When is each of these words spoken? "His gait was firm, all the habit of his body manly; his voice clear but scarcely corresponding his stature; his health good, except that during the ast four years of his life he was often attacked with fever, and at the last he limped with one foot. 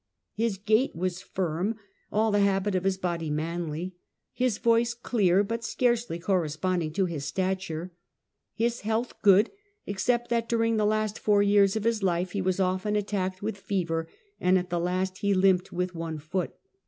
"His 0.33 0.57
gait 0.57 0.95
was 0.95 1.21
firm, 1.21 1.75
all 2.11 2.31
the 2.31 2.39
habit 2.39 2.73
of 2.73 2.85
his 2.85 2.97
body 2.97 3.29
manly; 3.29 3.93
his 4.33 4.57
voice 4.57 4.95
clear 4.95 5.43
but 5.43 5.63
scarcely 5.63 6.17
corresponding 6.17 6.91
his 7.05 7.23
stature; 7.25 7.93
his 8.55 8.81
health 8.81 9.13
good, 9.21 9.51
except 9.85 10.31
that 10.31 10.49
during 10.49 10.77
the 10.77 10.87
ast 10.89 11.19
four 11.19 11.43
years 11.43 11.75
of 11.75 11.83
his 11.83 12.01
life 12.01 12.31
he 12.31 12.41
was 12.41 12.59
often 12.59 12.95
attacked 12.95 13.43
with 13.43 13.57
fever, 13.57 14.07
and 14.39 14.57
at 14.57 14.71
the 14.71 14.79
last 14.79 15.19
he 15.19 15.35
limped 15.35 15.71
with 15.71 15.93
one 15.93 16.17
foot. 16.17 16.55